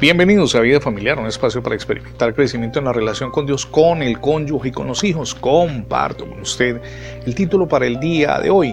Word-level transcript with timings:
Bienvenidos 0.00 0.54
a 0.54 0.60
Vida 0.60 0.80
Familiar, 0.80 1.18
un 1.18 1.26
espacio 1.26 1.60
para 1.60 1.74
experimentar 1.74 2.32
crecimiento 2.32 2.78
en 2.78 2.84
la 2.84 2.92
relación 2.92 3.32
con 3.32 3.46
Dios, 3.46 3.66
con 3.66 4.00
el 4.00 4.20
cónyuge 4.20 4.68
y 4.68 4.70
con 4.70 4.86
los 4.86 5.02
hijos. 5.02 5.34
Comparto 5.34 6.24
con 6.24 6.40
usted 6.40 6.80
el 7.26 7.34
título 7.34 7.66
para 7.66 7.84
el 7.84 7.98
día 7.98 8.38
de 8.38 8.48
hoy, 8.48 8.72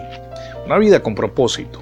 Una 0.67 0.77
vida 0.77 1.01
con 1.01 1.15
propósito. 1.15 1.81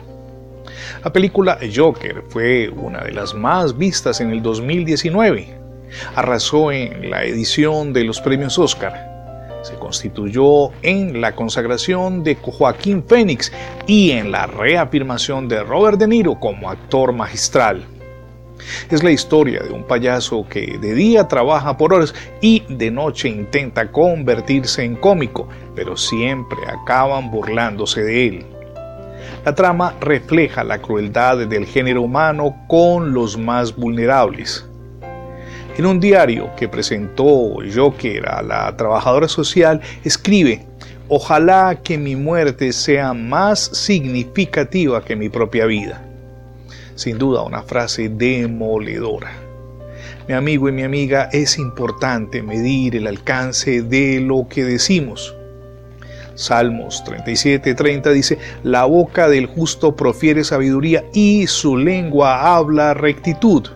La 1.04 1.11
película 1.11 1.59
Joker 1.75 2.23
fue 2.29 2.70
una 2.70 3.02
de 3.02 3.11
las 3.11 3.34
más 3.34 3.77
vistas 3.77 4.21
en 4.21 4.29
el 4.29 4.41
2019. 4.41 5.57
Arrasó 6.16 6.71
en 6.71 7.10
la 7.10 7.25
edición 7.25 7.91
de 7.91 8.05
los 8.05 8.21
premios 8.21 8.57
Oscar. 8.57 9.60
Se 9.62 9.75
constituyó 9.75 10.71
en 10.84 11.20
la 11.20 11.36
consagración 11.36 12.23
de 12.23 12.36
Joaquín 12.36 13.04
Phoenix 13.05 13.52
y 13.88 14.12
en 14.12 14.32
la 14.32 14.48
reafirmación 14.48 15.50
de 15.50 15.64
Robert 15.64 16.00
De 16.00 16.07
Niro 16.07 16.39
como 16.39 16.70
actor 16.70 17.12
magistral. 17.12 17.86
Es 18.89 19.03
la 19.03 19.12
historia 19.12 19.62
de 19.62 19.71
un 19.71 19.84
payaso 19.84 20.45
que 20.49 20.77
de 20.77 20.94
día 20.94 21.27
trabaja 21.27 21.77
por 21.77 21.94
horas 21.94 22.13
y 22.41 22.63
de 22.70 22.91
noche 22.91 23.30
intenta 23.30 23.91
convertirse 23.91 24.84
en 24.84 24.95
cómico, 24.95 25.48
pero 25.75 25.98
siempre 25.98 26.59
acaban 26.67 27.31
burlándose 27.31 28.02
de 28.02 28.27
él. 28.27 28.45
La 29.45 29.55
trama 29.55 29.95
refleja 29.99 30.63
la 30.63 30.81
crueldad 30.81 31.45
del 31.47 31.66
género 31.66 32.03
humano 32.03 32.55
con 32.67 33.13
los 33.13 33.38
más 33.38 33.75
vulnerables. 33.75 34.66
En 35.77 35.85
un 35.85 35.99
diario 35.99 36.52
que 36.55 36.70
presentó 36.70 37.58
Joker 37.73 38.30
a 38.30 38.41
la 38.41 38.77
trabajadora 38.77 39.27
social, 39.27 39.81
escribe, 40.03 40.66
Ojalá 41.09 41.80
que 41.83 41.97
mi 41.97 42.16
muerte 42.16 42.72
sea 42.72 43.13
más 43.13 43.59
significativa 43.59 45.03
que 45.03 45.16
mi 45.16 45.30
propia 45.30 45.66
vida. 45.66 46.12
Sin 46.95 47.17
duda 47.17 47.41
una 47.41 47.63
frase 47.63 48.09
demoledora. 48.09 49.31
Mi 50.27 50.33
amigo 50.33 50.69
y 50.69 50.72
mi 50.72 50.83
amiga, 50.83 51.30
es 51.33 51.58
importante 51.58 52.41
medir 52.41 52.95
el 52.95 53.08
alcance 53.08 53.81
de 53.81 54.22
lo 54.22 54.47
que 54.47 54.63
decimos. 54.63 55.35
Salmos 56.35 57.03
37:30 57.05 58.11
dice, 58.11 58.38
la 58.63 58.85
boca 58.85 59.27
del 59.27 59.45
justo 59.47 59.95
profiere 59.95 60.44
sabiduría 60.44 61.03
y 61.13 61.45
su 61.47 61.77
lengua 61.77 62.55
habla 62.55 62.94
rectitud. 62.94 63.67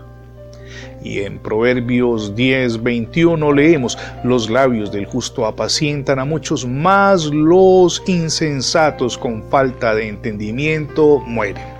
Y 1.03 1.19
en 1.19 1.39
Proverbios 1.39 2.35
10:21 2.35 3.53
leemos, 3.53 3.97
los 4.23 4.49
labios 4.49 4.91
del 4.91 5.05
justo 5.05 5.45
apacientan 5.45 6.19
a 6.19 6.25
muchos, 6.25 6.65
más 6.65 7.25
los 7.25 8.01
insensatos 8.07 9.17
con 9.17 9.43
falta 9.49 9.93
de 9.93 10.07
entendimiento 10.07 11.19
mueren. 11.19 11.76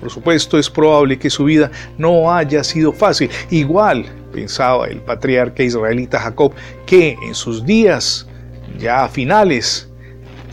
Por 0.00 0.10
supuesto, 0.10 0.58
es 0.58 0.68
probable 0.68 1.18
que 1.18 1.30
su 1.30 1.44
vida 1.44 1.70
no 1.98 2.32
haya 2.32 2.62
sido 2.62 2.92
fácil. 2.92 3.30
Igual 3.50 4.06
pensaba 4.32 4.86
el 4.86 5.00
patriarca 5.00 5.62
israelita 5.62 6.20
Jacob, 6.20 6.52
que 6.84 7.16
en 7.26 7.34
sus 7.34 7.64
días 7.64 8.26
ya 8.78 9.08
finales 9.08 9.88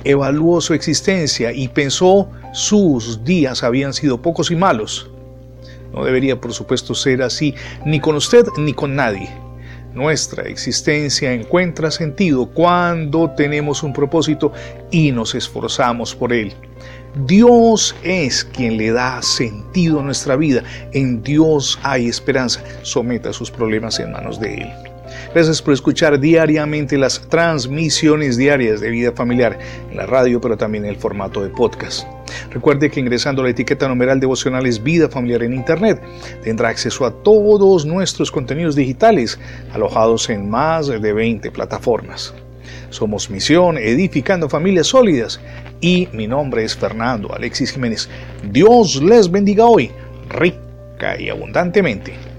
evaluó 0.03 0.61
su 0.61 0.73
existencia 0.73 1.52
y 1.52 1.67
pensó 1.67 2.30
sus 2.53 3.23
días 3.23 3.64
habían 3.64 3.94
sido 3.94 4.21
pocos 4.21 4.52
y 4.52 4.55
malos. 4.55 5.09
No 5.94 6.03
debería, 6.03 6.39
por 6.39 6.53
supuesto, 6.53 6.95
ser 6.95 7.21
así 7.21 7.53
ni 7.86 7.99
con 7.99 8.16
usted 8.16 8.45
ni 8.58 8.73
con 8.73 8.95
nadie. 8.95 9.42
Nuestra 9.94 10.44
existencia 10.44 11.31
encuentra 11.33 11.91
sentido 11.91 12.47
cuando 12.47 13.30
tenemos 13.31 13.83
un 13.83 13.94
propósito 13.94 14.52
y 14.89 15.11
nos 15.11 15.36
esforzamos 15.36 16.16
por 16.16 16.33
él. 16.33 16.53
Dios 17.27 17.95
es 18.03 18.44
quien 18.44 18.77
le 18.77 18.91
da 18.91 19.21
sentido 19.21 19.99
a 19.99 20.03
nuestra 20.03 20.36
vida. 20.36 20.64
En 20.94 21.21
Dios 21.21 21.80
hay 21.83 22.08
esperanza. 22.08 22.64
Someta 22.81 23.31
sus 23.31 23.52
problemas 23.52 23.99
en 23.99 24.11
manos 24.11 24.39
de 24.39 24.55
Él. 24.55 24.92
Gracias 25.33 25.61
por 25.61 25.73
escuchar 25.73 26.19
diariamente 26.19 26.97
las 26.97 27.21
transmisiones 27.29 28.37
diarias 28.37 28.81
de 28.81 28.89
vida 28.89 29.11
familiar 29.11 29.58
en 29.89 29.98
la 29.98 30.05
radio, 30.05 30.39
pero 30.42 30.58
también 30.58 30.86
en 30.86 30.92
el 30.92 30.98
formato 30.98 31.42
de 31.42 31.49
podcast. 31.49 32.08
Recuerde 32.52 32.89
que 32.89 32.99
ingresando 32.99 33.42
a 33.42 33.45
la 33.45 33.52
etiqueta 33.52 33.87
numeral 33.87 34.20
devocionales 34.20 34.81
Vida 34.81 35.09
Familiar 35.09 35.43
en 35.43 35.53
Internet 35.53 36.02
tendrá 36.43 36.70
acceso 36.70 37.05
a 37.05 37.11
todos 37.11 37.86
nuestros 37.86 38.31
contenidos 38.31 38.75
digitales 38.75 39.39
alojados 39.73 40.30
en 40.30 40.49
más 40.49 40.87
de 40.87 41.14
20 41.14 41.52
plataformas. 41.52 42.33
Somos 42.89 43.30
Misión 43.30 43.77
Edificando 43.77 44.48
Familias 44.48 44.87
Sólidas 44.87 45.39
y 45.81 46.08
mi 46.14 46.27
nombre 46.27 46.64
es 46.64 46.75
Fernando 46.75 47.33
Alexis 47.33 47.71
Jiménez. 47.71 48.08
Dios 48.52 49.02
les 49.02 49.30
bendiga 49.30 49.65
hoy, 49.65 49.92
rica 50.30 51.19
y 51.19 51.30
abundantemente. 51.30 52.33